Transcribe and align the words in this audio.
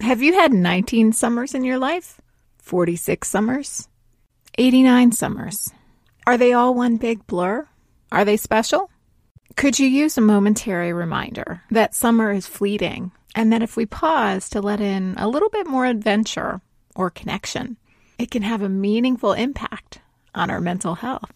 Have 0.00 0.22
you 0.22 0.34
had 0.34 0.52
19 0.52 1.12
summers 1.12 1.54
in 1.54 1.64
your 1.64 1.78
life? 1.78 2.20
46 2.58 3.26
summers? 3.26 3.88
89 4.58 5.12
summers? 5.12 5.70
Are 6.26 6.36
they 6.36 6.52
all 6.52 6.74
one 6.74 6.98
big 6.98 7.26
blur? 7.26 7.66
Are 8.12 8.24
they 8.24 8.36
special? 8.36 8.90
Could 9.56 9.78
you 9.78 9.88
use 9.88 10.18
a 10.18 10.20
momentary 10.20 10.92
reminder 10.92 11.62
that 11.70 11.94
summer 11.94 12.30
is 12.30 12.46
fleeting 12.46 13.10
and 13.34 13.50
that 13.52 13.62
if 13.62 13.76
we 13.76 13.86
pause 13.86 14.50
to 14.50 14.60
let 14.60 14.80
in 14.82 15.14
a 15.16 15.28
little 15.28 15.48
bit 15.48 15.66
more 15.66 15.86
adventure 15.86 16.60
or 16.94 17.08
connection, 17.08 17.78
it 18.18 18.30
can 18.30 18.42
have 18.42 18.60
a 18.60 18.68
meaningful 18.68 19.32
impact 19.32 20.00
on 20.34 20.50
our 20.50 20.60
mental 20.60 20.96
health? 20.96 21.32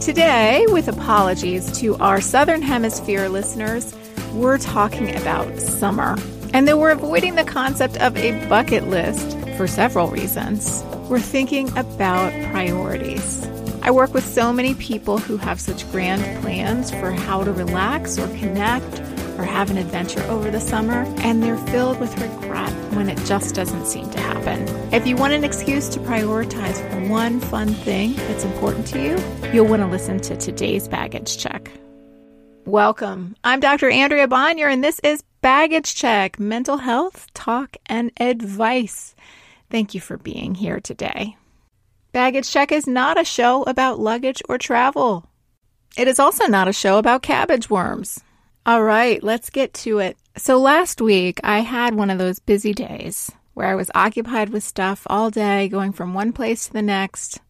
Today, 0.00 0.64
with 0.68 0.88
apologies 0.88 1.78
to 1.80 1.94
our 1.96 2.22
Southern 2.22 2.62
Hemisphere 2.62 3.28
listeners, 3.28 3.94
we're 4.32 4.56
talking 4.56 5.14
about 5.14 5.60
summer. 5.60 6.16
And 6.52 6.66
then 6.66 6.78
we're 6.78 6.90
avoiding 6.90 7.36
the 7.36 7.44
concept 7.44 7.96
of 7.98 8.16
a 8.16 8.46
bucket 8.48 8.88
list 8.88 9.38
for 9.56 9.66
several 9.66 10.08
reasons. 10.08 10.82
We're 11.08 11.20
thinking 11.20 11.68
about 11.76 12.32
priorities. 12.50 13.46
I 13.82 13.90
work 13.90 14.12
with 14.12 14.26
so 14.26 14.52
many 14.52 14.74
people 14.74 15.18
who 15.18 15.36
have 15.38 15.60
such 15.60 15.90
grand 15.90 16.42
plans 16.42 16.90
for 16.90 17.12
how 17.12 17.44
to 17.44 17.52
relax 17.52 18.18
or 18.18 18.26
connect 18.38 19.00
or 19.38 19.44
have 19.44 19.70
an 19.70 19.78
adventure 19.78 20.22
over 20.24 20.50
the 20.50 20.60
summer, 20.60 21.04
and 21.18 21.42
they're 21.42 21.56
filled 21.56 21.98
with 21.98 22.20
regret 22.20 22.70
when 22.94 23.08
it 23.08 23.18
just 23.24 23.54
doesn't 23.54 23.86
seem 23.86 24.10
to 24.10 24.20
happen. 24.20 24.68
If 24.92 25.06
you 25.06 25.16
want 25.16 25.32
an 25.32 25.44
excuse 25.44 25.88
to 25.90 26.00
prioritize 26.00 27.08
one 27.08 27.40
fun 27.40 27.68
thing 27.68 28.14
that's 28.16 28.44
important 28.44 28.86
to 28.88 29.02
you, 29.02 29.50
you'll 29.52 29.66
want 29.66 29.80
to 29.80 29.88
listen 29.88 30.20
to 30.20 30.36
today's 30.36 30.88
baggage 30.88 31.38
check. 31.38 31.70
Welcome. 32.66 33.34
I'm 33.42 33.60
Dr. 33.60 33.88
Andrea 33.88 34.28
Bonior, 34.28 34.70
and 34.70 34.84
this 34.84 35.00
is 35.00 35.22
Baggage 35.42 35.94
Check 35.94 36.38
Mental 36.38 36.76
Health, 36.76 37.26
Talk, 37.32 37.78
and 37.86 38.12
Advice. 38.20 39.14
Thank 39.70 39.94
you 39.94 40.00
for 40.00 40.18
being 40.18 40.54
here 40.54 40.80
today. 40.80 41.38
Baggage 42.12 42.50
Check 42.50 42.70
is 42.70 42.86
not 42.86 43.18
a 43.18 43.24
show 43.24 43.62
about 43.62 43.98
luggage 43.98 44.42
or 44.50 44.58
travel. 44.58 45.24
It 45.96 46.08
is 46.08 46.20
also 46.20 46.46
not 46.46 46.68
a 46.68 46.74
show 46.74 46.98
about 46.98 47.22
cabbage 47.22 47.70
worms. 47.70 48.20
All 48.66 48.82
right, 48.82 49.22
let's 49.22 49.48
get 49.48 49.72
to 49.74 49.98
it. 49.98 50.18
So 50.36 50.58
last 50.58 51.00
week, 51.00 51.40
I 51.42 51.60
had 51.60 51.94
one 51.94 52.10
of 52.10 52.18
those 52.18 52.38
busy 52.38 52.74
days 52.74 53.32
where 53.54 53.68
I 53.68 53.74
was 53.74 53.90
occupied 53.94 54.50
with 54.50 54.62
stuff 54.62 55.06
all 55.06 55.30
day, 55.30 55.70
going 55.70 55.92
from 55.92 56.12
one 56.12 56.34
place 56.34 56.66
to 56.66 56.72
the 56.74 56.82
next. 56.82 57.40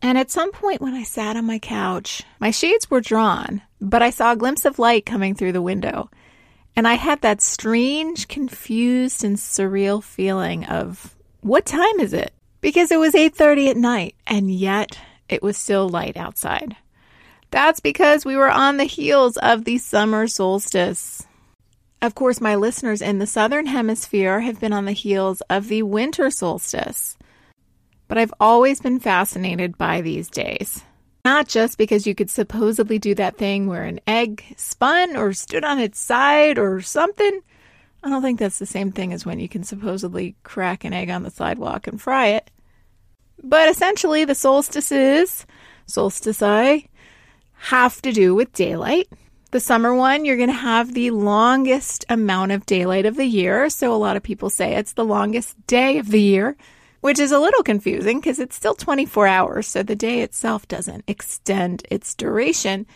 And 0.00 0.16
at 0.16 0.30
some 0.30 0.50
point, 0.50 0.80
when 0.80 0.94
I 0.94 1.02
sat 1.02 1.36
on 1.36 1.44
my 1.44 1.58
couch, 1.58 2.22
my 2.40 2.50
shades 2.50 2.90
were 2.90 3.02
drawn, 3.02 3.60
but 3.82 4.00
I 4.00 4.08
saw 4.08 4.32
a 4.32 4.36
glimpse 4.36 4.64
of 4.64 4.78
light 4.78 5.04
coming 5.04 5.34
through 5.34 5.52
the 5.52 5.60
window. 5.60 6.08
And 6.78 6.86
I 6.86 6.94
had 6.94 7.22
that 7.22 7.40
strange, 7.40 8.28
confused, 8.28 9.24
and 9.24 9.36
surreal 9.36 10.00
feeling 10.00 10.64
of 10.66 11.16
what 11.40 11.66
time 11.66 11.98
is 11.98 12.12
it? 12.12 12.32
Because 12.60 12.92
it 12.92 13.00
was 13.00 13.16
8:30 13.16 13.70
at 13.70 13.76
night, 13.76 14.14
and 14.28 14.48
yet 14.48 14.96
it 15.28 15.42
was 15.42 15.56
still 15.56 15.88
light 15.88 16.16
outside. 16.16 16.76
That's 17.50 17.80
because 17.80 18.24
we 18.24 18.36
were 18.36 18.48
on 18.48 18.76
the 18.76 18.84
heels 18.84 19.36
of 19.38 19.64
the 19.64 19.78
summer 19.78 20.28
solstice. 20.28 21.26
Of 22.00 22.14
course, 22.14 22.40
my 22.40 22.54
listeners 22.54 23.02
in 23.02 23.18
the 23.18 23.26
southern 23.26 23.66
hemisphere 23.66 24.38
have 24.42 24.60
been 24.60 24.72
on 24.72 24.84
the 24.84 24.92
heels 24.92 25.40
of 25.50 25.66
the 25.66 25.82
winter 25.82 26.30
solstice. 26.30 27.18
But 28.06 28.18
I've 28.18 28.34
always 28.38 28.80
been 28.80 29.00
fascinated 29.00 29.76
by 29.78 30.00
these 30.00 30.30
days. 30.30 30.84
Not 31.28 31.46
just 31.46 31.76
because 31.76 32.06
you 32.06 32.14
could 32.14 32.30
supposedly 32.30 32.98
do 32.98 33.14
that 33.16 33.36
thing 33.36 33.66
where 33.66 33.84
an 33.84 34.00
egg 34.06 34.42
spun 34.56 35.14
or 35.14 35.34
stood 35.34 35.62
on 35.62 35.78
its 35.78 36.00
side 36.00 36.58
or 36.58 36.80
something. 36.80 37.42
I 38.02 38.08
don't 38.08 38.22
think 38.22 38.38
that's 38.38 38.58
the 38.58 38.64
same 38.64 38.92
thing 38.92 39.12
as 39.12 39.26
when 39.26 39.38
you 39.38 39.46
can 39.46 39.62
supposedly 39.62 40.36
crack 40.42 40.84
an 40.84 40.94
egg 40.94 41.10
on 41.10 41.24
the 41.24 41.30
sidewalk 41.30 41.86
and 41.86 42.00
fry 42.00 42.28
it. 42.28 42.50
But 43.44 43.68
essentially, 43.68 44.24
the 44.24 44.34
solstices, 44.34 45.44
solstici, 45.86 46.88
have 47.56 48.00
to 48.00 48.10
do 48.10 48.34
with 48.34 48.54
daylight. 48.54 49.10
The 49.50 49.60
summer 49.60 49.94
one, 49.94 50.24
you're 50.24 50.38
going 50.38 50.48
to 50.48 50.54
have 50.54 50.94
the 50.94 51.10
longest 51.10 52.06
amount 52.08 52.52
of 52.52 52.64
daylight 52.64 53.04
of 53.04 53.16
the 53.16 53.26
year. 53.26 53.68
So 53.68 53.94
a 53.94 53.96
lot 53.96 54.16
of 54.16 54.22
people 54.22 54.48
say 54.48 54.76
it's 54.76 54.94
the 54.94 55.04
longest 55.04 55.66
day 55.66 55.98
of 55.98 56.08
the 56.08 56.22
year, 56.22 56.56
which 57.00 57.18
is 57.18 57.32
a 57.32 57.38
little 57.38 57.62
confusing 57.62 58.20
because 58.20 58.38
it's 58.38 58.56
still 58.56 58.74
24 58.74 59.26
hours. 59.26 59.66
So 59.66 59.82
the 59.82 59.96
day 59.96 60.20
itself 60.20 60.66
doesn't 60.68 61.04
extend 61.06 61.84
its 61.90 62.14
duration, 62.14 62.86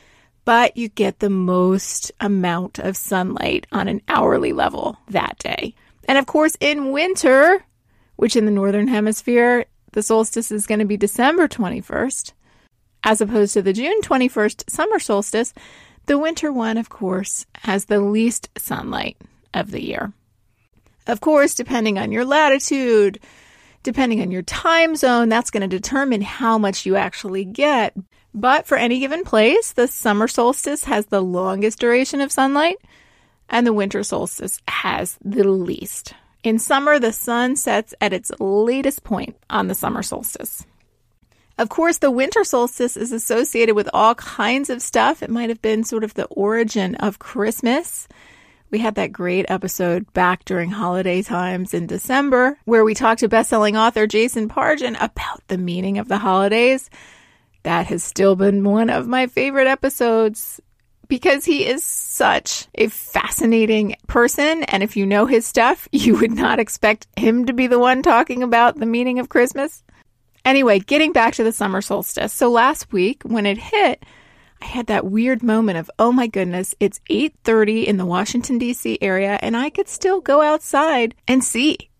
but 0.45 0.77
you 0.77 0.89
get 0.89 1.21
the 1.21 1.31
most 1.31 2.13
amount 2.21 2.79
of 2.79 2.97
sunlight 2.97 3.67
on 3.73 3.89
an 3.89 4.03
hourly 4.09 4.53
level 4.53 4.97
that 5.09 5.39
day. 5.39 5.75
And 6.09 6.19
of 6.19 6.27
course, 6.27 6.57
in 6.61 6.93
winter, 6.93 7.65
which 8.17 8.37
in 8.37 8.45
the 8.45 8.51
northern 8.51 8.89
hemisphere, 8.89 9.67
the 9.93 10.03
solstice 10.03 10.51
is 10.51 10.67
going 10.67 10.81
to 10.81 10.85
be 10.85 10.97
December 10.97 11.49
21st 11.49 12.33
as 13.05 13.21
opposed 13.21 13.55
to 13.55 13.63
the 13.63 13.73
June 13.73 14.01
21st 14.03 14.71
summer 14.71 14.99
solstice, 14.99 15.53
the 16.07 16.19
winter 16.19 16.53
one, 16.53 16.79
of 16.79 16.89
course, 16.89 17.47
has 17.57 17.87
the 17.87 18.01
least 18.01 18.49
sunlight 18.57 19.17
of 19.55 19.71
the 19.71 19.85
year. 19.85 20.13
Of 21.07 21.21
course, 21.21 21.55
depending 21.55 21.99
on 21.99 22.13
your 22.13 22.25
latitude, 22.25 23.19
depending 23.83 24.21
on 24.21 24.31
your 24.31 24.43
time 24.43 24.97
zone, 24.97 25.29
that's 25.29 25.51
going 25.51 25.69
to 25.69 25.69
determine 25.69 26.23
how 26.23 26.59
much 26.59 26.87
you 26.87 26.97
actually 26.97 27.45
get. 27.45 27.95
But 28.35 28.67
for 28.67 28.77
any 28.77 29.01
given 29.01 29.25
place, 29.25 29.73
the 29.73 29.89
summer 29.89 30.29
solstice 30.29 30.85
has 30.85 31.07
the 31.07 31.21
longest 31.21 31.81
duration 31.81 32.21
of 32.21 32.33
sunlight, 32.33 32.79
and 33.49 33.67
the 33.67 33.73
winter 33.73 34.03
solstice 34.03 34.61
has 34.69 35.19
the 35.25 35.45
least. 35.45 36.15
In 36.43 36.59
summer, 36.59 36.99
the 36.99 37.13
sun 37.13 37.57
sets 37.57 37.95
at 38.01 38.13
its 38.13 38.33
latest 38.41 39.05
point 39.05 39.37
on 39.51 39.69
the 39.69 39.75
summer 39.75 40.03
solstice. 40.03 40.65
Of 41.59 41.69
course, 41.69 41.99
the 41.99 42.11
winter 42.11 42.45
solstice 42.45 42.97
is 42.97 43.13
associated 43.13 43.77
with 43.77 43.89
all 43.93 44.15
kinds 44.15 44.71
of 44.71 44.83
stuff. 44.83 45.23
It 45.23 45.31
might 45.31 45.51
have 45.51 45.63
been 45.63 45.85
sort 45.85 46.03
of 46.03 46.15
the 46.15 46.25
origin 46.27 46.95
of 46.97 47.19
Christmas. 47.19 48.09
We 48.73 48.79
had 48.79 48.95
that 48.95 49.13
great 49.13 49.45
episode 49.51 50.11
back 50.15 50.47
during 50.47 50.71
holiday 50.71 51.21
times 51.21 51.75
in 51.75 51.87
December 51.87 52.59
where 52.65 52.87
we 52.87 52.95
talked 52.95 53.21
to 53.21 53.29
bestselling 53.29 53.79
author 53.79 54.07
Jason 54.07 54.49
Pargin 54.49 54.97
about 54.99 55.47
the 55.49 55.59
meaning 55.59 55.99
of 55.99 56.09
the 56.09 56.17
holidays. 56.17 56.89
That 57.65 57.89
has 57.89 58.03
still 58.03 58.35
been 58.35 58.65
one 58.65 58.89
of 58.89 59.07
my 59.07 59.27
favorite 59.27 59.67
episodes 59.67 60.59
because 61.07 61.45
he 61.45 61.67
is 61.67 61.85
such 61.85 62.67
a 62.75 62.89
fascinating 62.89 63.97
person. 64.07 64.63
And 64.63 64.83
if 64.83 64.97
you 64.97 65.05
know 65.05 65.27
his 65.27 65.47
stuff, 65.47 65.87
you 65.93 66.17
would 66.17 66.33
not 66.33 66.59
expect 66.59 67.07
him 67.15 67.45
to 67.45 67.53
be 67.53 67.67
the 67.67 67.79
one 67.79 68.03
talking 68.03 68.43
about 68.43 68.79
the 68.79 68.87
meaning 68.87 69.19
of 69.19 69.29
Christmas. 69.29 69.85
Anyway, 70.47 70.79
getting 70.79 71.13
back 71.13 71.35
to 71.35 71.45
the 71.45 71.53
summer 71.53 71.83
solstice. 71.83 72.33
So 72.33 72.51
last 72.51 72.91
week 72.91 73.23
when 73.23 73.45
it 73.45 73.59
hit, 73.59 74.03
I 74.63 74.67
had 74.67 74.87
that 74.87 75.05
weird 75.05 75.43
moment 75.43 75.77
of, 75.77 75.91
"Oh 75.99 76.13
my 76.13 76.29
goodness, 76.29 76.73
it's 76.79 77.01
8:30 77.11 77.85
in 77.85 77.97
the 77.97 78.07
Washington 78.07 78.59
D.C. 78.59 78.97
area 79.03 79.37
and 79.43 79.57
I 79.57 79.71
could 79.71 79.89
still 79.89 80.21
go 80.21 80.41
outside 80.41 81.17
and 81.27 81.43
see." 81.43 81.91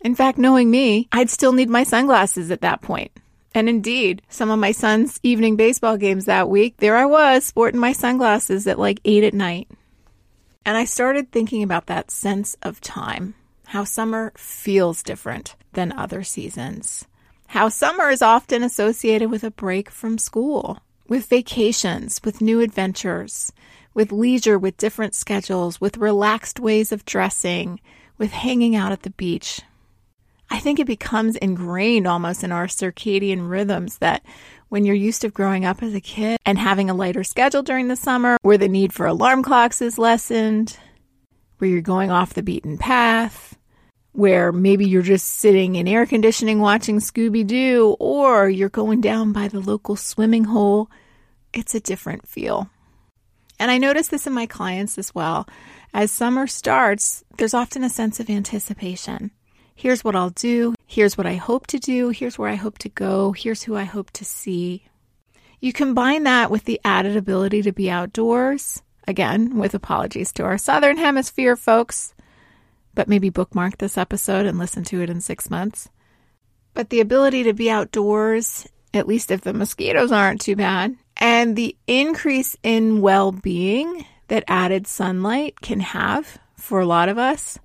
In 0.00 0.14
fact, 0.14 0.38
knowing 0.38 0.70
me, 0.70 1.08
I'd 1.10 1.30
still 1.30 1.52
need 1.52 1.68
my 1.68 1.82
sunglasses 1.82 2.52
at 2.52 2.60
that 2.60 2.80
point. 2.80 3.10
And 3.56 3.68
indeed, 3.68 4.22
some 4.28 4.50
of 4.50 4.60
my 4.60 4.70
son's 4.70 5.18
evening 5.24 5.56
baseball 5.56 5.96
games 5.96 6.26
that 6.26 6.48
week, 6.48 6.76
there 6.76 6.96
I 6.96 7.06
was 7.06 7.44
sporting 7.44 7.80
my 7.80 7.92
sunglasses 7.92 8.68
at 8.68 8.78
like 8.78 9.00
8 9.04 9.24
at 9.24 9.34
night. 9.34 9.68
And 10.64 10.76
I 10.76 10.84
started 10.84 11.32
thinking 11.32 11.64
about 11.64 11.86
that 11.86 12.12
sense 12.12 12.56
of 12.62 12.80
time, 12.80 13.34
how 13.66 13.82
summer 13.82 14.32
feels 14.36 15.02
different 15.02 15.56
than 15.72 15.90
other 15.90 16.22
seasons 16.22 17.08
how 17.50 17.68
summer 17.68 18.10
is 18.10 18.22
often 18.22 18.62
associated 18.62 19.28
with 19.28 19.42
a 19.42 19.50
break 19.50 19.90
from 19.90 20.18
school, 20.18 20.78
with 21.10 21.26
vacations, 21.26 22.20
with 22.24 22.40
new 22.40 22.60
adventures, 22.60 23.52
with 23.92 24.12
leisure, 24.12 24.56
with 24.56 24.76
different 24.76 25.12
schedules, 25.12 25.80
with 25.80 25.98
relaxed 25.98 26.60
ways 26.60 26.92
of 26.92 27.04
dressing, 27.04 27.80
with 28.16 28.30
hanging 28.30 28.76
out 28.76 28.92
at 28.92 29.02
the 29.02 29.10
beach. 29.10 29.60
I 30.48 30.60
think 30.60 30.78
it 30.78 30.86
becomes 30.86 31.34
ingrained 31.36 32.06
almost 32.06 32.44
in 32.44 32.52
our 32.52 32.68
circadian 32.68 33.50
rhythms 33.50 33.98
that 33.98 34.22
when 34.68 34.84
you're 34.84 34.94
used 34.94 35.22
to 35.22 35.30
growing 35.30 35.64
up 35.64 35.82
as 35.82 35.94
a 35.94 36.00
kid 36.00 36.38
and 36.46 36.56
having 36.56 36.88
a 36.88 36.94
lighter 36.94 37.24
schedule 37.24 37.64
during 37.64 37.88
the 37.88 37.96
summer, 37.96 38.36
where 38.42 38.58
the 38.58 38.68
need 38.68 38.92
for 38.92 39.06
alarm 39.06 39.42
clocks 39.42 39.82
is 39.82 39.98
lessened, 39.98 40.78
where 41.58 41.68
you're 41.68 41.80
going 41.80 42.12
off 42.12 42.34
the 42.34 42.42
beaten 42.42 42.78
path, 42.78 43.58
where 44.12 44.52
maybe 44.52 44.86
you're 44.86 45.02
just 45.02 45.26
sitting 45.26 45.74
in 45.74 45.88
air 45.88 46.06
conditioning 46.06 46.60
watching 46.60 46.98
Scooby 46.98 47.44
Doo, 47.44 47.96
or 47.98 48.48
you're 48.48 48.68
going 48.68 49.00
down 49.00 49.32
by 49.32 49.48
the 49.48 49.60
local 49.60 49.96
swimming 49.96 50.44
hole, 50.44 50.88
it's 51.52 51.74
a 51.74 51.80
different 51.80 52.26
feel. 52.26 52.70
And 53.58 53.70
I 53.70 53.78
notice 53.78 54.08
this 54.08 54.26
in 54.26 54.32
my 54.32 54.46
clients 54.46 54.96
as 54.96 55.14
well. 55.14 55.46
As 55.92 56.10
summer 56.10 56.46
starts, 56.46 57.24
there's 57.36 57.54
often 57.54 57.84
a 57.84 57.90
sense 57.90 58.20
of 58.20 58.30
anticipation. 58.30 59.32
Here's 59.74 60.04
what 60.04 60.16
I'll 60.16 60.30
do. 60.30 60.74
Here's 60.86 61.16
what 61.16 61.26
I 61.26 61.36
hope 61.36 61.66
to 61.68 61.78
do. 61.78 62.10
Here's 62.10 62.38
where 62.38 62.48
I 62.50 62.54
hope 62.54 62.78
to 62.78 62.88
go. 62.88 63.32
Here's 63.32 63.62
who 63.62 63.76
I 63.76 63.84
hope 63.84 64.10
to 64.12 64.24
see. 64.24 64.84
You 65.60 65.72
combine 65.72 66.22
that 66.24 66.50
with 66.50 66.64
the 66.64 66.80
added 66.84 67.16
ability 67.16 67.62
to 67.62 67.72
be 67.72 67.90
outdoors, 67.90 68.82
again, 69.06 69.56
with 69.56 69.74
apologies 69.74 70.32
to 70.32 70.44
our 70.44 70.56
Southern 70.56 70.96
Hemisphere 70.96 71.56
folks, 71.56 72.14
but 72.94 73.08
maybe 73.08 73.28
bookmark 73.28 73.76
this 73.78 73.98
episode 73.98 74.46
and 74.46 74.58
listen 74.58 74.84
to 74.84 75.02
it 75.02 75.10
in 75.10 75.20
six 75.20 75.50
months. 75.50 75.90
But 76.72 76.88
the 76.88 77.00
ability 77.00 77.42
to 77.44 77.52
be 77.52 77.70
outdoors, 77.70 78.66
at 78.94 79.06
least 79.08 79.30
if 79.30 79.42
the 79.42 79.52
mosquitoes 79.52 80.12
aren't 80.12 80.40
too 80.40 80.56
bad, 80.56 80.96
and 81.20 81.54
the 81.54 81.76
increase 81.86 82.56
in 82.62 83.00
well 83.00 83.30
being 83.30 84.06
that 84.28 84.44
added 84.48 84.86
sunlight 84.86 85.60
can 85.60 85.80
have 85.80 86.38
for 86.56 86.80
a 86.80 86.86
lot 86.86 87.08
of 87.08 87.18
us. 87.18 87.58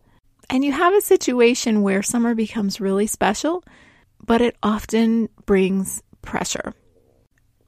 And 0.50 0.64
you 0.64 0.72
have 0.72 0.94
a 0.94 1.02
situation 1.02 1.82
where 1.82 2.04
summer 2.04 2.36
becomes 2.36 2.82
really 2.82 3.08
special, 3.08 3.64
but 4.24 4.42
it 4.42 4.58
often 4.62 5.30
brings 5.46 6.04
pressure. 6.22 6.74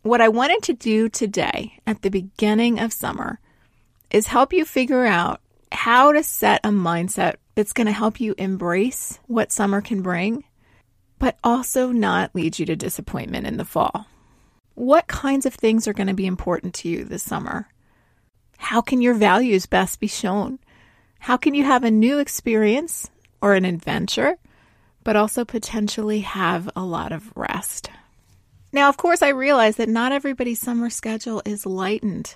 What 0.01 0.21
I 0.21 0.29
wanted 0.29 0.63
to 0.63 0.73
do 0.73 1.09
today 1.09 1.79
at 1.85 2.01
the 2.01 2.09
beginning 2.09 2.79
of 2.79 2.93
summer 2.93 3.39
is 4.09 4.27
help 4.27 4.53
you 4.53 4.65
figure 4.65 5.05
out 5.05 5.41
how 5.71 6.11
to 6.11 6.23
set 6.23 6.61
a 6.63 6.69
mindset 6.69 7.35
that's 7.55 7.73
going 7.73 7.87
to 7.87 7.93
help 7.93 8.21
you 8.21 8.33
embrace 8.37 9.19
what 9.27 9.51
summer 9.51 9.81
can 9.81 10.01
bring, 10.01 10.43
but 11.19 11.37
also 11.43 11.91
not 11.91 12.33
lead 12.35 12.57
you 12.57 12.65
to 12.67 12.75
disappointment 12.75 13.47
in 13.47 13.57
the 13.57 13.65
fall. 13.65 14.05
What 14.77 15.07
kinds 15.07 15.47
of 15.47 15.55
things 15.55 15.87
are 15.87 15.93
going 15.93 16.05
to 16.05 16.13
be 16.13 16.27
important 16.27 16.75
to 16.75 16.87
you 16.87 17.03
this 17.03 17.23
summer? 17.23 17.67
How 18.59 18.79
can 18.79 19.01
your 19.01 19.15
values 19.15 19.65
best 19.65 19.99
be 19.99 20.05
shown? 20.05 20.59
How 21.17 21.35
can 21.35 21.55
you 21.55 21.63
have 21.63 21.83
a 21.83 21.89
new 21.89 22.19
experience 22.19 23.09
or 23.41 23.55
an 23.55 23.65
adventure, 23.65 24.37
but 25.03 25.15
also 25.15 25.43
potentially 25.43 26.19
have 26.19 26.69
a 26.75 26.83
lot 26.83 27.11
of 27.11 27.35
rest? 27.35 27.89
Now, 28.71 28.87
of 28.87 28.97
course, 28.97 29.23
I 29.23 29.29
realize 29.29 29.77
that 29.77 29.89
not 29.89 30.11
everybody's 30.11 30.61
summer 30.61 30.91
schedule 30.91 31.41
is 31.43 31.65
lightened. 31.65 32.35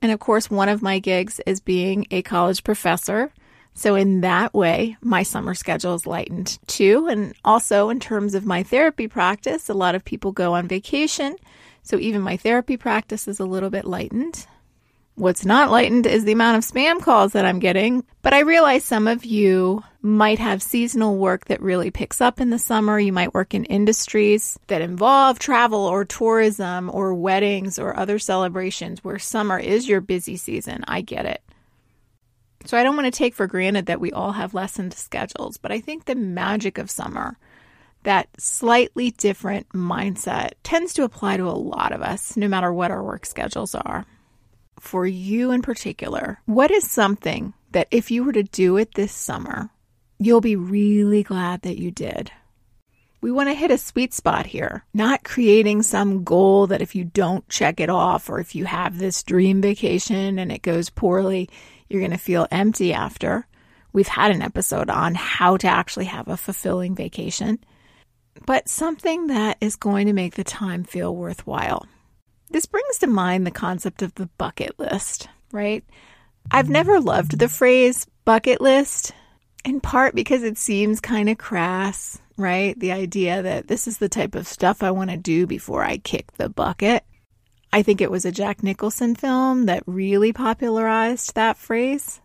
And 0.00 0.12
of 0.12 0.20
course, 0.20 0.48
one 0.48 0.68
of 0.68 0.82
my 0.82 1.00
gigs 1.00 1.40
is 1.46 1.58
being 1.58 2.06
a 2.12 2.22
college 2.22 2.62
professor. 2.62 3.32
So, 3.78 3.94
in 3.94 4.22
that 4.22 4.54
way, 4.54 4.96
my 5.02 5.22
summer 5.22 5.52
schedule 5.52 5.94
is 5.94 6.06
lightened 6.06 6.58
too. 6.66 7.08
And 7.08 7.34
also, 7.44 7.90
in 7.90 8.00
terms 8.00 8.34
of 8.34 8.46
my 8.46 8.62
therapy 8.62 9.06
practice, 9.06 9.68
a 9.68 9.74
lot 9.74 9.94
of 9.94 10.02
people 10.02 10.32
go 10.32 10.54
on 10.54 10.66
vacation. 10.66 11.36
So, 11.82 11.98
even 11.98 12.22
my 12.22 12.38
therapy 12.38 12.78
practice 12.78 13.28
is 13.28 13.38
a 13.38 13.44
little 13.44 13.68
bit 13.68 13.84
lightened. 13.84 14.46
What's 15.16 15.44
not 15.44 15.70
lightened 15.70 16.06
is 16.06 16.24
the 16.24 16.32
amount 16.32 16.56
of 16.56 16.64
spam 16.64 17.02
calls 17.02 17.32
that 17.32 17.44
I'm 17.44 17.58
getting, 17.58 18.02
but 18.22 18.32
I 18.32 18.40
realize 18.40 18.82
some 18.82 19.06
of 19.06 19.26
you 19.26 19.84
might 20.00 20.38
have 20.38 20.62
seasonal 20.62 21.18
work 21.18 21.44
that 21.46 21.60
really 21.60 21.90
picks 21.90 22.22
up 22.22 22.40
in 22.40 22.48
the 22.48 22.58
summer. 22.58 22.98
You 22.98 23.12
might 23.12 23.34
work 23.34 23.52
in 23.52 23.66
industries 23.66 24.58
that 24.68 24.80
involve 24.80 25.38
travel 25.38 25.80
or 25.80 26.06
tourism 26.06 26.90
or 26.90 27.12
weddings 27.12 27.78
or 27.78 27.94
other 27.94 28.18
celebrations 28.18 29.04
where 29.04 29.18
summer 29.18 29.58
is 29.58 29.86
your 29.86 30.00
busy 30.00 30.38
season. 30.38 30.82
I 30.88 31.02
get 31.02 31.26
it. 31.26 31.42
So 32.66 32.76
I 32.76 32.82
don't 32.82 32.96
want 32.96 33.06
to 33.06 33.16
take 33.16 33.34
for 33.34 33.46
granted 33.46 33.86
that 33.86 34.00
we 34.00 34.12
all 34.12 34.32
have 34.32 34.52
lessened 34.54 34.92
schedules, 34.92 35.56
but 35.56 35.70
I 35.70 35.80
think 35.80 36.04
the 36.04 36.16
magic 36.16 36.78
of 36.78 36.90
summer, 36.90 37.38
that 38.02 38.28
slightly 38.38 39.12
different 39.12 39.68
mindset, 39.70 40.52
tends 40.64 40.92
to 40.94 41.04
apply 41.04 41.36
to 41.36 41.48
a 41.48 41.50
lot 41.50 41.92
of 41.92 42.02
us, 42.02 42.36
no 42.36 42.48
matter 42.48 42.72
what 42.72 42.90
our 42.90 43.02
work 43.02 43.24
schedules 43.24 43.74
are 43.74 44.04
for 44.80 45.06
you 45.06 45.50
in 45.52 45.62
particular, 45.62 46.40
what 46.46 46.70
is 46.70 46.90
something 46.90 47.54
that 47.70 47.88
if 47.90 48.10
you 48.10 48.24
were 48.24 48.32
to 48.32 48.42
do 48.42 48.76
it 48.76 48.94
this 48.94 49.12
summer, 49.12 49.70
you'll 50.18 50.40
be 50.40 50.56
really 50.56 51.22
glad 51.22 51.62
that 51.62 51.78
you 51.78 51.90
did? 51.90 52.30
We 53.20 53.32
want 53.32 53.48
to 53.48 53.54
hit 53.54 53.70
a 53.70 53.78
sweet 53.78 54.12
spot 54.12 54.46
here, 54.46 54.84
not 54.92 55.24
creating 55.24 55.82
some 55.82 56.22
goal 56.22 56.66
that 56.68 56.82
if 56.82 56.94
you 56.94 57.04
don't 57.04 57.48
check 57.48 57.80
it 57.80 57.90
off 57.90 58.28
or 58.28 58.38
if 58.38 58.54
you 58.54 58.66
have 58.66 58.98
this 58.98 59.22
dream 59.22 59.60
vacation 59.60 60.38
and 60.38 60.52
it 60.52 60.62
goes 60.62 60.90
poorly, 60.90 61.48
you're 61.88 62.00
going 62.00 62.10
to 62.10 62.18
feel 62.18 62.46
empty 62.50 62.92
after. 62.92 63.46
We've 63.92 64.08
had 64.08 64.30
an 64.30 64.42
episode 64.42 64.90
on 64.90 65.14
how 65.14 65.56
to 65.58 65.68
actually 65.68 66.04
have 66.06 66.28
a 66.28 66.36
fulfilling 66.36 66.94
vacation, 66.94 67.58
but 68.44 68.68
something 68.68 69.28
that 69.28 69.56
is 69.60 69.76
going 69.76 70.06
to 70.06 70.12
make 70.12 70.34
the 70.34 70.44
time 70.44 70.84
feel 70.84 71.14
worthwhile. 71.14 71.86
This 72.50 72.66
brings 72.66 72.98
to 72.98 73.06
mind 73.06 73.46
the 73.46 73.50
concept 73.50 74.02
of 74.02 74.14
the 74.14 74.28
bucket 74.38 74.78
list, 74.78 75.28
right? 75.52 75.84
I've 76.50 76.68
never 76.68 77.00
loved 77.00 77.38
the 77.38 77.48
phrase 77.48 78.06
bucket 78.24 78.60
list, 78.60 79.12
in 79.64 79.80
part 79.80 80.14
because 80.14 80.42
it 80.42 80.58
seems 80.58 81.00
kind 81.00 81.28
of 81.28 81.38
crass, 81.38 82.20
right? 82.36 82.78
The 82.78 82.92
idea 82.92 83.42
that 83.42 83.66
this 83.66 83.88
is 83.88 83.98
the 83.98 84.08
type 84.08 84.34
of 84.34 84.46
stuff 84.46 84.82
I 84.82 84.90
want 84.90 85.10
to 85.10 85.16
do 85.16 85.46
before 85.46 85.82
I 85.82 85.96
kick 85.96 86.32
the 86.32 86.48
bucket. 86.48 87.04
I 87.72 87.82
think 87.82 88.00
it 88.00 88.10
was 88.10 88.24
a 88.24 88.32
Jack 88.32 88.62
Nicholson 88.62 89.14
film 89.14 89.66
that 89.66 89.82
really 89.86 90.32
popularized 90.32 91.34
that 91.34 91.56
phrase. 91.56 92.20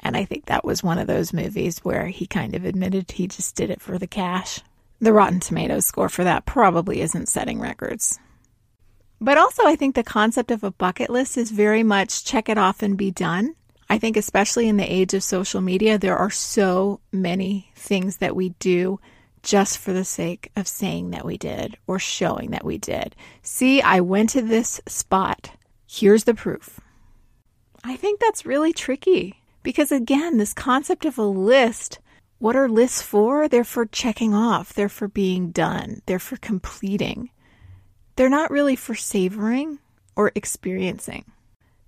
And 0.00 0.16
I 0.16 0.24
think 0.24 0.46
that 0.46 0.64
was 0.64 0.82
one 0.82 0.98
of 0.98 1.06
those 1.06 1.32
movies 1.32 1.78
where 1.78 2.06
he 2.06 2.26
kind 2.26 2.54
of 2.54 2.64
admitted 2.64 3.10
he 3.10 3.26
just 3.26 3.54
did 3.54 3.70
it 3.70 3.80
for 3.80 3.98
the 3.98 4.06
cash. 4.06 4.60
The 5.00 5.12
Rotten 5.12 5.40
Tomatoes 5.40 5.86
score 5.86 6.08
for 6.08 6.24
that 6.24 6.46
probably 6.46 7.00
isn't 7.00 7.28
setting 7.28 7.60
records. 7.60 8.18
But 9.20 9.38
also, 9.38 9.64
I 9.64 9.76
think 9.76 9.94
the 9.94 10.02
concept 10.02 10.50
of 10.50 10.64
a 10.64 10.72
bucket 10.72 11.08
list 11.08 11.36
is 11.36 11.50
very 11.50 11.84
much 11.84 12.24
check 12.24 12.48
it 12.48 12.58
off 12.58 12.82
and 12.82 12.96
be 12.96 13.12
done. 13.12 13.54
I 13.88 13.98
think, 13.98 14.16
especially 14.16 14.68
in 14.68 14.78
the 14.78 14.92
age 14.92 15.14
of 15.14 15.22
social 15.22 15.60
media, 15.60 15.98
there 15.98 16.16
are 16.16 16.30
so 16.30 17.00
many 17.12 17.70
things 17.76 18.16
that 18.16 18.34
we 18.34 18.50
do 18.58 18.98
just 19.42 19.78
for 19.78 19.92
the 19.92 20.04
sake 20.04 20.50
of 20.56 20.68
saying 20.68 21.10
that 21.10 21.24
we 21.24 21.36
did 21.36 21.76
or 21.86 21.98
showing 21.98 22.50
that 22.50 22.64
we 22.64 22.78
did. 22.78 23.16
See, 23.42 23.82
I 23.82 24.00
went 24.00 24.30
to 24.30 24.42
this 24.42 24.80
spot. 24.86 25.50
Here's 25.86 26.24
the 26.24 26.34
proof. 26.34 26.80
I 27.84 27.96
think 27.96 28.20
that's 28.20 28.46
really 28.46 28.72
tricky 28.72 29.42
because, 29.62 29.90
again, 29.90 30.38
this 30.38 30.54
concept 30.54 31.04
of 31.04 31.18
a 31.18 31.24
list 31.24 31.98
what 32.38 32.56
are 32.56 32.68
lists 32.68 33.02
for? 33.02 33.46
They're 33.46 33.62
for 33.62 33.86
checking 33.86 34.34
off, 34.34 34.72
they're 34.72 34.88
for 34.88 35.06
being 35.06 35.52
done, 35.52 36.02
they're 36.06 36.18
for 36.18 36.36
completing 36.36 37.30
they're 38.16 38.28
not 38.28 38.50
really 38.50 38.76
for 38.76 38.94
savoring 38.94 39.78
or 40.16 40.32
experiencing. 40.34 41.24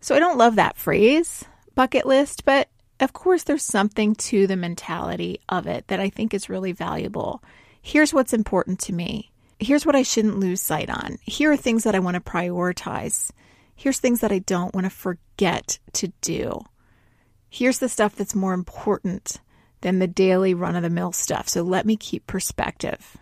So 0.01 0.15
I 0.15 0.19
don't 0.19 0.39
love 0.39 0.57
that 0.57 0.77
phrase, 0.77 1.45
bucket 1.75 2.07
list, 2.07 2.45
but 2.45 2.69
of 3.01 3.13
course 3.13 3.43
there's 3.43 3.65
something 3.65 4.15
to 4.17 4.47
the 4.47 4.57
mentality 4.57 5.41
of 5.49 5.67
it 5.67 5.89
that 5.89 6.01
I 6.01 6.11
think 6.11 6.35
is 6.35 6.49
really 6.49 6.73
valuable. 6.73 7.43
Here's 7.83 8.15
what's 8.15 8.33
important 8.33 8.79
to 8.81 8.93
me. 8.93 9.31
Here's 9.59 9.87
what 9.87 9.97
I 9.97 10.03
shouldn't 10.03 10.39
lose 10.39 10.61
sight 10.61 10.91
on. 10.91 11.19
Here 11.23 11.53
are 11.53 11.57
things 11.57 11.85
that 11.85 11.95
I 11.95 12.01
want 12.01 12.15
to 12.15 12.21
prioritize. 12.21 13.31
Here's 13.77 13.99
things 13.99 14.21
that 14.21 14.33
I 14.33 14.39
don't 14.39 14.75
want 14.75 14.85
to 14.85 14.91
forget 14.91 15.79
to 15.95 16.09
do. 16.21 16.61
Here's 17.49 17.79
the 17.79 17.89
stuff 17.89 18.17
that's 18.17 18.35
more 18.35 18.55
important 18.55 19.41
than 19.83 19.99
the 19.99 20.07
daily 20.07 20.55
run 20.55 20.77
of 20.77 20.83
the 20.83 20.91
mill 20.91 21.13
stuff. 21.13 21.49
So 21.49 21.63
let 21.63 21.87
me 21.87 21.97
keep 21.97 22.27
perspective. 22.27 23.17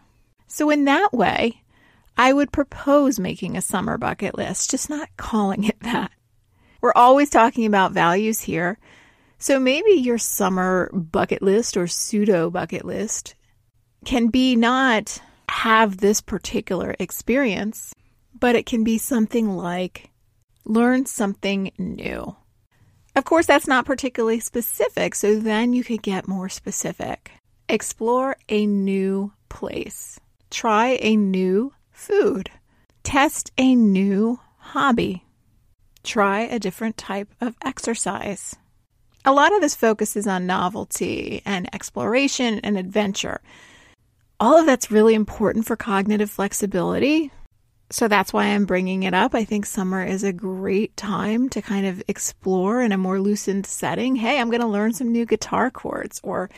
So, 0.46 0.68
in 0.70 0.84
that 0.84 1.12
way, 1.12 1.62
I 2.16 2.32
would 2.32 2.52
propose 2.52 3.18
making 3.18 3.56
a 3.56 3.62
summer 3.62 3.96
bucket 3.96 4.36
list, 4.36 4.70
just 4.70 4.90
not 4.90 5.08
calling 5.16 5.64
it 5.64 5.80
that. 5.80 6.12
We're 6.80 6.92
always 6.94 7.30
talking 7.30 7.64
about 7.64 7.92
values 7.92 8.40
here. 8.42 8.78
So 9.42 9.58
maybe 9.58 9.90
your 9.90 10.18
summer 10.18 10.88
bucket 10.92 11.42
list 11.42 11.76
or 11.76 11.88
pseudo 11.88 12.48
bucket 12.48 12.84
list 12.84 13.34
can 14.04 14.28
be 14.28 14.54
not 14.54 15.20
have 15.48 15.96
this 15.96 16.20
particular 16.20 16.94
experience, 17.00 17.92
but 18.38 18.54
it 18.54 18.66
can 18.66 18.84
be 18.84 18.98
something 18.98 19.56
like 19.56 20.10
learn 20.64 21.06
something 21.06 21.72
new. 21.76 22.36
Of 23.16 23.24
course, 23.24 23.46
that's 23.46 23.66
not 23.66 23.84
particularly 23.84 24.38
specific, 24.38 25.16
so 25.16 25.40
then 25.40 25.72
you 25.72 25.82
could 25.82 26.02
get 26.02 26.28
more 26.28 26.48
specific. 26.48 27.32
Explore 27.68 28.36
a 28.48 28.64
new 28.64 29.32
place. 29.48 30.20
Try 30.50 30.98
a 31.00 31.16
new 31.16 31.74
food. 31.90 32.48
Test 33.02 33.50
a 33.58 33.74
new 33.74 34.38
hobby. 34.58 35.24
Try 36.04 36.42
a 36.42 36.60
different 36.60 36.96
type 36.96 37.34
of 37.40 37.56
exercise. 37.64 38.54
A 39.24 39.32
lot 39.32 39.54
of 39.54 39.60
this 39.60 39.76
focuses 39.76 40.26
on 40.26 40.46
novelty 40.46 41.42
and 41.44 41.72
exploration 41.72 42.58
and 42.64 42.76
adventure. 42.76 43.40
All 44.40 44.58
of 44.58 44.66
that's 44.66 44.90
really 44.90 45.14
important 45.14 45.64
for 45.64 45.76
cognitive 45.76 46.28
flexibility. 46.28 47.30
So 47.90 48.08
that's 48.08 48.32
why 48.32 48.46
I'm 48.46 48.64
bringing 48.64 49.04
it 49.04 49.14
up. 49.14 49.34
I 49.34 49.44
think 49.44 49.64
summer 49.64 50.02
is 50.02 50.24
a 50.24 50.32
great 50.32 50.96
time 50.96 51.48
to 51.50 51.62
kind 51.62 51.86
of 51.86 52.02
explore 52.08 52.82
in 52.82 52.90
a 52.90 52.98
more 52.98 53.20
loosened 53.20 53.64
setting. 53.66 54.16
Hey, 54.16 54.40
I'm 54.40 54.50
going 54.50 54.60
to 54.60 54.66
learn 54.66 54.92
some 54.92 55.12
new 55.12 55.24
guitar 55.24 55.70
chords, 55.70 56.18
or 56.24 56.50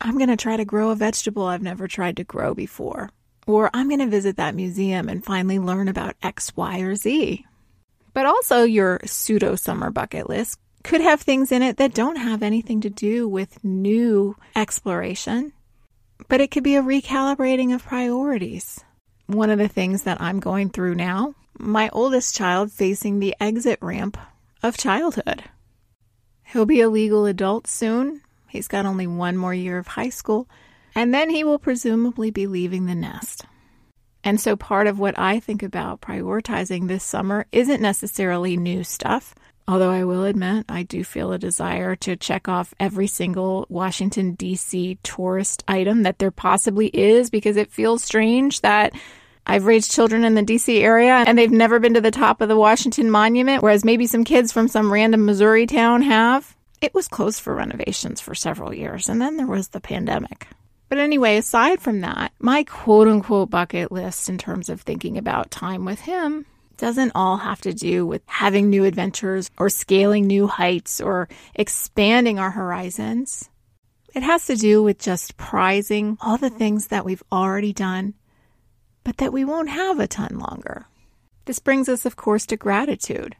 I'm 0.00 0.16
going 0.16 0.28
to 0.28 0.36
try 0.36 0.56
to 0.56 0.64
grow 0.64 0.90
a 0.90 0.94
vegetable 0.94 1.46
I've 1.46 1.62
never 1.62 1.88
tried 1.88 2.18
to 2.18 2.24
grow 2.24 2.54
before. 2.54 3.10
Or 3.48 3.68
I'm 3.74 3.88
going 3.88 4.00
to 4.00 4.06
visit 4.06 4.36
that 4.36 4.54
museum 4.54 5.08
and 5.08 5.24
finally 5.24 5.58
learn 5.58 5.88
about 5.88 6.14
X, 6.22 6.54
Y, 6.56 6.80
or 6.80 6.94
Z. 6.94 7.44
But 8.12 8.26
also, 8.26 8.62
your 8.62 9.00
pseudo 9.04 9.56
summer 9.56 9.90
bucket 9.90 10.28
list 10.28 10.60
could 10.86 11.00
have 11.00 11.20
things 11.20 11.52
in 11.52 11.62
it 11.62 11.76
that 11.76 11.94
don't 11.94 12.16
have 12.16 12.42
anything 12.42 12.80
to 12.80 12.90
do 12.90 13.28
with 13.28 13.62
new 13.64 14.36
exploration, 14.54 15.52
but 16.28 16.40
it 16.40 16.50
could 16.50 16.64
be 16.64 16.76
a 16.76 16.82
recalibrating 16.82 17.74
of 17.74 17.84
priorities. 17.84 18.84
One 19.26 19.50
of 19.50 19.58
the 19.58 19.68
things 19.68 20.04
that 20.04 20.20
I'm 20.20 20.40
going 20.40 20.70
through 20.70 20.94
now, 20.94 21.34
my 21.58 21.90
oldest 21.92 22.34
child 22.34 22.72
facing 22.72 23.18
the 23.18 23.34
exit 23.40 23.78
ramp 23.82 24.16
of 24.62 24.78
childhood. 24.78 25.44
He'll 26.44 26.66
be 26.66 26.80
a 26.80 26.88
legal 26.88 27.26
adult 27.26 27.66
soon, 27.66 28.22
He's 28.48 28.68
got 28.68 28.86
only 28.86 29.06
one 29.06 29.36
more 29.36 29.52
year 29.52 29.76
of 29.76 29.86
high 29.86 30.08
school, 30.08 30.48
and 30.94 31.12
then 31.12 31.28
he 31.28 31.44
will 31.44 31.58
presumably 31.58 32.30
be 32.30 32.46
leaving 32.46 32.86
the 32.86 32.94
nest. 32.94 33.44
And 34.24 34.40
so, 34.40 34.56
part 34.56 34.86
of 34.86 34.98
what 34.98 35.18
I 35.18 35.40
think 35.40 35.62
about 35.62 36.00
prioritizing 36.00 36.88
this 36.88 37.04
summer 37.04 37.46
isn't 37.52 37.82
necessarily 37.82 38.56
new 38.56 38.82
stuff. 38.82 39.34
Although 39.68 39.90
I 39.90 40.04
will 40.04 40.24
admit, 40.24 40.66
I 40.68 40.84
do 40.84 41.02
feel 41.02 41.32
a 41.32 41.38
desire 41.38 41.96
to 41.96 42.14
check 42.14 42.48
off 42.48 42.72
every 42.78 43.08
single 43.08 43.66
Washington, 43.68 44.34
D.C. 44.34 44.98
tourist 45.02 45.64
item 45.66 46.04
that 46.04 46.20
there 46.20 46.30
possibly 46.30 46.86
is 46.86 47.30
because 47.30 47.56
it 47.56 47.72
feels 47.72 48.04
strange 48.04 48.60
that 48.60 48.92
I've 49.44 49.64
raised 49.64 49.90
children 49.90 50.24
in 50.24 50.34
the 50.34 50.42
DC 50.42 50.80
area 50.80 51.14
and 51.14 51.36
they've 51.36 51.50
never 51.50 51.80
been 51.80 51.94
to 51.94 52.00
the 52.00 52.12
top 52.12 52.40
of 52.40 52.48
the 52.48 52.56
Washington 52.56 53.10
Monument, 53.10 53.60
whereas 53.60 53.84
maybe 53.84 54.06
some 54.06 54.22
kids 54.22 54.52
from 54.52 54.68
some 54.68 54.92
random 54.92 55.26
Missouri 55.26 55.66
town 55.66 56.02
have. 56.02 56.56
It 56.80 56.94
was 56.94 57.08
closed 57.08 57.40
for 57.40 57.54
renovations 57.54 58.20
for 58.20 58.36
several 58.36 58.72
years, 58.72 59.08
and 59.08 59.20
then 59.20 59.36
there 59.36 59.46
was 59.46 59.68
the 59.68 59.80
pandemic. 59.80 60.46
But 60.88 60.98
anyway, 60.98 61.38
aside 61.38 61.80
from 61.80 62.02
that, 62.02 62.32
my 62.38 62.62
quote 62.62 63.08
unquote 63.08 63.50
bucket 63.50 63.90
list 63.90 64.28
in 64.28 64.38
terms 64.38 64.68
of 64.68 64.82
thinking 64.82 65.18
about 65.18 65.50
time 65.50 65.84
with 65.84 66.00
him 66.00 66.46
doesn't 66.76 67.12
all 67.14 67.38
have 67.38 67.60
to 67.62 67.72
do 67.72 68.06
with 68.06 68.22
having 68.26 68.68
new 68.68 68.84
adventures 68.84 69.50
or 69.58 69.70
scaling 69.70 70.26
new 70.26 70.46
heights 70.46 71.00
or 71.00 71.28
expanding 71.54 72.38
our 72.38 72.50
horizons. 72.50 73.48
It 74.14 74.22
has 74.22 74.46
to 74.46 74.56
do 74.56 74.82
with 74.82 74.98
just 74.98 75.36
prizing 75.36 76.18
all 76.20 76.38
the 76.38 76.50
things 76.50 76.88
that 76.88 77.04
we've 77.04 77.22
already 77.32 77.72
done 77.72 78.14
but 79.06 79.18
that 79.18 79.32
we 79.32 79.44
won't 79.44 79.68
have 79.68 80.00
a 80.00 80.08
ton 80.08 80.36
longer. 80.40 80.88
This 81.44 81.60
brings 81.60 81.88
us, 81.88 82.04
of 82.06 82.16
course, 82.16 82.44
to 82.46 82.56
gratitude. 82.56 83.36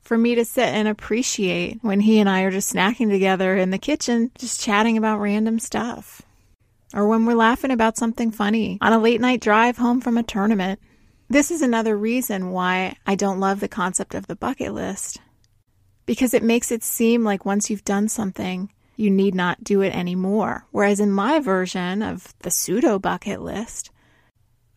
For 0.00 0.18
me 0.18 0.34
to 0.34 0.44
sit 0.44 0.66
and 0.66 0.88
appreciate 0.88 1.78
when 1.82 2.00
he 2.00 2.18
and 2.18 2.28
I 2.28 2.40
are 2.40 2.50
just 2.50 2.74
snacking 2.74 3.08
together 3.08 3.56
in 3.56 3.70
the 3.70 3.78
kitchen, 3.78 4.32
just 4.36 4.60
chatting 4.60 4.98
about 4.98 5.20
random 5.20 5.60
stuff. 5.60 6.22
Or 6.92 7.06
when 7.06 7.24
we're 7.26 7.36
laughing 7.36 7.70
about 7.70 7.96
something 7.96 8.32
funny 8.32 8.78
on 8.80 8.92
a 8.92 8.98
late 8.98 9.20
night 9.20 9.40
drive 9.40 9.76
home 9.76 10.00
from 10.00 10.18
a 10.18 10.24
tournament. 10.24 10.80
This 11.32 11.50
is 11.50 11.62
another 11.62 11.96
reason 11.96 12.50
why 12.50 12.96
I 13.06 13.14
don't 13.14 13.40
love 13.40 13.60
the 13.60 13.66
concept 13.66 14.14
of 14.14 14.26
the 14.26 14.36
bucket 14.36 14.74
list. 14.74 15.18
Because 16.04 16.34
it 16.34 16.42
makes 16.42 16.70
it 16.70 16.84
seem 16.84 17.24
like 17.24 17.46
once 17.46 17.70
you've 17.70 17.86
done 17.86 18.10
something, 18.10 18.70
you 18.96 19.10
need 19.10 19.34
not 19.34 19.64
do 19.64 19.80
it 19.80 19.96
anymore. 19.96 20.66
Whereas 20.72 21.00
in 21.00 21.10
my 21.10 21.40
version 21.40 22.02
of 22.02 22.34
the 22.40 22.50
pseudo 22.50 22.98
bucket 22.98 23.40
list, 23.40 23.90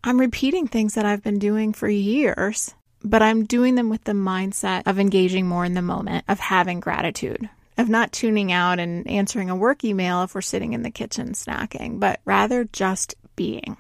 I'm 0.01 0.17
repeating 0.17 0.65
things 0.65 0.93
that 0.93 1.05
I've 1.05 1.21
been 1.21 1.39
doing 1.39 1.73
for 1.73 1.89
years, 1.89 2.73
but 3.03 3.21
I'm 3.21 3.43
doing 3.43 3.75
them 3.75 3.89
with 3.89 4.05
the 4.05 4.13
mindset 4.13 4.83
of 4.85 4.97
engaging 4.97 5.49
more 5.49 5.65
in 5.65 5.73
the 5.73 5.81
moment, 5.81 6.23
of 6.29 6.39
having 6.39 6.79
gratitude, 6.79 7.49
of 7.77 7.89
not 7.89 8.13
tuning 8.13 8.53
out 8.53 8.79
and 8.79 9.05
answering 9.09 9.49
a 9.49 9.57
work 9.57 9.83
email 9.83 10.23
if 10.23 10.33
we're 10.33 10.41
sitting 10.41 10.71
in 10.71 10.83
the 10.83 10.89
kitchen 10.89 11.33
snacking, 11.33 11.99
but 11.99 12.21
rather 12.23 12.63
just 12.63 13.13
being 13.35 13.75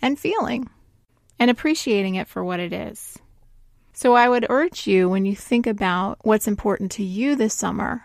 and 0.00 0.18
feeling 0.18 0.70
and 1.38 1.50
appreciating 1.50 2.14
it 2.14 2.28
for 2.28 2.44
what 2.44 2.60
it 2.60 2.72
is. 2.72 3.18
So 3.92 4.14
I 4.14 4.28
would 4.28 4.46
urge 4.50 4.86
you 4.86 5.08
when 5.08 5.24
you 5.24 5.34
think 5.34 5.66
about 5.66 6.18
what's 6.22 6.46
important 6.46 6.90
to 6.92 7.02
you 7.02 7.34
this 7.34 7.54
summer 7.54 8.04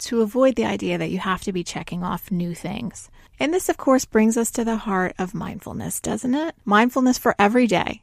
to 0.00 0.22
avoid 0.22 0.56
the 0.56 0.64
idea 0.64 0.98
that 0.98 1.10
you 1.10 1.18
have 1.18 1.42
to 1.42 1.52
be 1.52 1.64
checking 1.64 2.02
off 2.02 2.30
new 2.30 2.54
things. 2.54 3.10
And 3.38 3.52
this, 3.52 3.68
of 3.68 3.76
course, 3.76 4.04
brings 4.04 4.36
us 4.36 4.50
to 4.52 4.64
the 4.64 4.76
heart 4.76 5.14
of 5.18 5.34
mindfulness, 5.34 6.00
doesn't 6.00 6.34
it? 6.34 6.54
Mindfulness 6.64 7.18
for 7.18 7.34
every 7.38 7.66
day. 7.66 8.02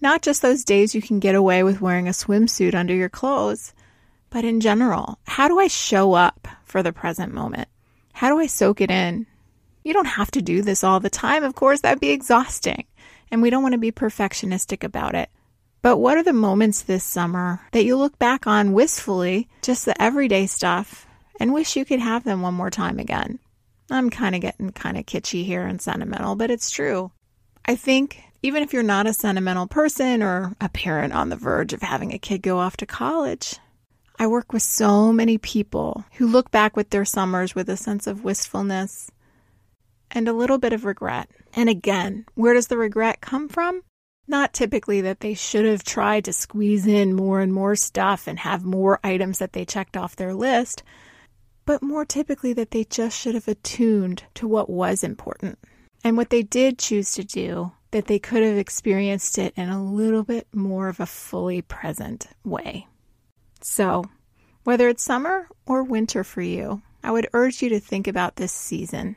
Not 0.00 0.22
just 0.22 0.42
those 0.42 0.64
days 0.64 0.94
you 0.94 1.02
can 1.02 1.20
get 1.20 1.34
away 1.34 1.62
with 1.62 1.80
wearing 1.80 2.08
a 2.08 2.12
swimsuit 2.12 2.74
under 2.74 2.94
your 2.94 3.08
clothes, 3.08 3.74
but 4.30 4.44
in 4.44 4.60
general. 4.60 5.18
How 5.26 5.48
do 5.48 5.58
I 5.58 5.68
show 5.68 6.12
up 6.12 6.48
for 6.64 6.82
the 6.82 6.92
present 6.92 7.32
moment? 7.32 7.68
How 8.12 8.28
do 8.28 8.38
I 8.38 8.46
soak 8.46 8.80
it 8.80 8.90
in? 8.90 9.26
You 9.84 9.92
don't 9.92 10.06
have 10.06 10.30
to 10.32 10.42
do 10.42 10.62
this 10.62 10.82
all 10.82 11.00
the 11.00 11.10
time, 11.10 11.44
of 11.44 11.54
course, 11.54 11.80
that'd 11.80 12.00
be 12.00 12.10
exhausting. 12.10 12.84
And 13.30 13.42
we 13.42 13.50
don't 13.50 13.62
want 13.62 13.72
to 13.72 13.78
be 13.78 13.92
perfectionistic 13.92 14.84
about 14.84 15.14
it. 15.14 15.30
But 15.82 15.98
what 15.98 16.16
are 16.16 16.22
the 16.22 16.32
moments 16.32 16.82
this 16.82 17.04
summer 17.04 17.60
that 17.72 17.84
you 17.84 17.96
look 17.96 18.18
back 18.18 18.46
on 18.46 18.72
wistfully, 18.72 19.48
just 19.62 19.84
the 19.84 20.00
everyday 20.00 20.46
stuff, 20.46 21.06
and 21.38 21.52
wish 21.52 21.76
you 21.76 21.84
could 21.84 22.00
have 22.00 22.24
them 22.24 22.42
one 22.42 22.54
more 22.54 22.70
time 22.70 22.98
again? 22.98 23.38
I'm 23.90 24.10
kind 24.10 24.34
of 24.34 24.40
getting 24.40 24.72
kind 24.72 24.96
of 24.96 25.06
kitschy 25.06 25.44
here 25.44 25.64
and 25.64 25.80
sentimental, 25.80 26.34
but 26.34 26.50
it's 26.50 26.70
true. 26.70 27.12
I 27.64 27.76
think 27.76 28.20
even 28.42 28.62
if 28.62 28.72
you're 28.72 28.82
not 28.82 29.06
a 29.06 29.12
sentimental 29.12 29.66
person 29.66 30.22
or 30.22 30.54
a 30.60 30.68
parent 30.68 31.12
on 31.12 31.28
the 31.28 31.36
verge 31.36 31.72
of 31.72 31.82
having 31.82 32.12
a 32.12 32.18
kid 32.18 32.42
go 32.42 32.58
off 32.58 32.76
to 32.78 32.86
college, 32.86 33.58
I 34.18 34.26
work 34.26 34.52
with 34.52 34.62
so 34.62 35.12
many 35.12 35.38
people 35.38 36.04
who 36.14 36.26
look 36.26 36.50
back 36.50 36.76
with 36.76 36.90
their 36.90 37.04
summers 37.04 37.54
with 37.54 37.68
a 37.68 37.76
sense 37.76 38.06
of 38.06 38.24
wistfulness 38.24 39.10
and 40.10 40.28
a 40.28 40.32
little 40.32 40.58
bit 40.58 40.72
of 40.72 40.84
regret. 40.84 41.28
And 41.54 41.68
again, 41.68 42.26
where 42.34 42.54
does 42.54 42.66
the 42.68 42.78
regret 42.78 43.20
come 43.20 43.48
from? 43.48 43.82
Not 44.28 44.52
typically 44.52 45.00
that 45.02 45.20
they 45.20 45.34
should 45.34 45.64
have 45.64 45.84
tried 45.84 46.24
to 46.24 46.32
squeeze 46.32 46.86
in 46.86 47.14
more 47.14 47.40
and 47.40 47.52
more 47.52 47.76
stuff 47.76 48.26
and 48.26 48.38
have 48.40 48.64
more 48.64 48.98
items 49.04 49.38
that 49.38 49.52
they 49.52 49.64
checked 49.64 49.96
off 49.96 50.16
their 50.16 50.34
list, 50.34 50.82
but 51.64 51.82
more 51.82 52.04
typically 52.04 52.52
that 52.52 52.70
they 52.70 52.84
just 52.84 53.18
should 53.18 53.34
have 53.34 53.48
attuned 53.48 54.24
to 54.34 54.48
what 54.48 54.68
was 54.68 55.04
important. 55.04 55.58
And 56.02 56.16
what 56.16 56.30
they 56.30 56.42
did 56.42 56.78
choose 56.78 57.12
to 57.14 57.24
do, 57.24 57.72
that 57.90 58.06
they 58.06 58.18
could 58.18 58.42
have 58.42 58.58
experienced 58.58 59.38
it 59.38 59.54
in 59.56 59.68
a 59.68 59.82
little 59.82 60.22
bit 60.22 60.46
more 60.52 60.88
of 60.88 61.00
a 61.00 61.06
fully 61.06 61.62
present 61.62 62.28
way. 62.44 62.86
So, 63.60 64.04
whether 64.64 64.88
it's 64.88 65.02
summer 65.02 65.48
or 65.66 65.82
winter 65.82 66.24
for 66.24 66.42
you, 66.42 66.82
I 67.02 67.12
would 67.12 67.28
urge 67.32 67.62
you 67.62 67.68
to 67.70 67.80
think 67.80 68.06
about 68.08 68.36
this 68.36 68.52
season. 68.52 69.16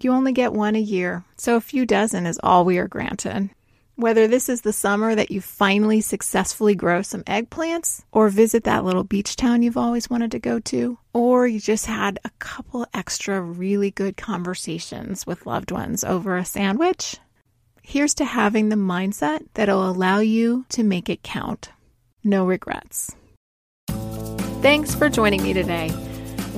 You 0.00 0.12
only 0.12 0.32
get 0.32 0.52
one 0.52 0.76
a 0.76 0.80
year, 0.80 1.24
so 1.36 1.56
a 1.56 1.60
few 1.60 1.84
dozen 1.84 2.24
is 2.24 2.38
all 2.40 2.64
we 2.64 2.78
are 2.78 2.86
granted. 2.86 3.50
Whether 3.96 4.28
this 4.28 4.48
is 4.48 4.60
the 4.60 4.72
summer 4.72 5.12
that 5.16 5.32
you 5.32 5.40
finally 5.40 6.00
successfully 6.00 6.76
grow 6.76 7.02
some 7.02 7.24
eggplants, 7.24 8.04
or 8.12 8.28
visit 8.28 8.62
that 8.62 8.84
little 8.84 9.02
beach 9.02 9.34
town 9.34 9.64
you've 9.64 9.76
always 9.76 10.08
wanted 10.08 10.30
to 10.30 10.38
go 10.38 10.60
to, 10.60 10.98
or 11.12 11.48
you 11.48 11.58
just 11.58 11.86
had 11.86 12.20
a 12.24 12.30
couple 12.38 12.86
extra 12.94 13.40
really 13.40 13.90
good 13.90 14.16
conversations 14.16 15.26
with 15.26 15.46
loved 15.46 15.72
ones 15.72 16.04
over 16.04 16.36
a 16.36 16.44
sandwich, 16.44 17.16
here's 17.82 18.14
to 18.14 18.24
having 18.24 18.68
the 18.68 18.76
mindset 18.76 19.48
that'll 19.54 19.90
allow 19.90 20.20
you 20.20 20.64
to 20.68 20.84
make 20.84 21.08
it 21.08 21.24
count. 21.24 21.70
No 22.22 22.46
regrets. 22.46 23.16
Thanks 24.62 24.94
for 24.94 25.08
joining 25.08 25.42
me 25.42 25.54
today. 25.54 25.92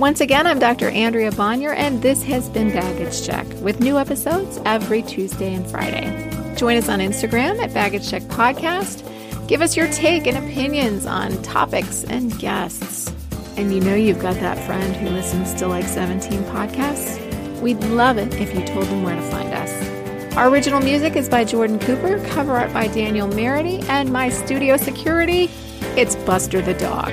Once 0.01 0.19
again, 0.19 0.47
I'm 0.47 0.57
Dr. 0.57 0.89
Andrea 0.89 1.29
Bonior, 1.29 1.75
and 1.75 2.01
this 2.01 2.23
has 2.23 2.49
been 2.49 2.71
Baggage 2.71 3.23
Check 3.23 3.45
with 3.61 3.79
new 3.79 3.99
episodes 3.99 4.59
every 4.65 5.03
Tuesday 5.03 5.53
and 5.53 5.69
Friday. 5.69 6.09
Join 6.55 6.75
us 6.75 6.89
on 6.89 6.97
Instagram 6.97 7.59
at 7.59 7.71
Baggage 7.71 8.09
Check 8.09 8.23
Podcast. 8.23 9.07
Give 9.47 9.61
us 9.61 9.77
your 9.77 9.87
take 9.91 10.25
and 10.25 10.43
opinions 10.43 11.05
on 11.05 11.39
topics 11.43 12.03
and 12.05 12.35
guests. 12.39 13.13
And 13.57 13.71
you 13.71 13.79
know 13.79 13.93
you've 13.93 14.17
got 14.17 14.33
that 14.37 14.57
friend 14.65 14.95
who 14.95 15.09
listens 15.09 15.53
to 15.59 15.67
like 15.67 15.85
17 15.85 16.45
podcasts? 16.45 17.61
We'd 17.61 17.83
love 17.83 18.17
it 18.17 18.33
if 18.41 18.55
you 18.55 18.65
told 18.65 18.87
them 18.87 19.03
where 19.03 19.15
to 19.15 19.21
find 19.29 19.53
us. 19.53 20.35
Our 20.35 20.49
original 20.49 20.79
music 20.79 21.15
is 21.15 21.29
by 21.29 21.43
Jordan 21.43 21.77
Cooper, 21.77 22.17
cover 22.29 22.53
art 22.53 22.73
by 22.73 22.87
Danielle 22.87 23.27
Merity, 23.27 23.87
and 23.87 24.11
my 24.11 24.29
studio 24.29 24.77
security, 24.77 25.51
it's 25.95 26.15
Buster 26.15 26.59
the 26.59 26.73
dog. 26.73 27.11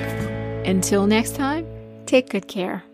Until 0.65 1.05
next 1.05 1.35
time, 1.35 1.58
take 2.09 2.29
good 2.29 2.47
care. 2.47 2.88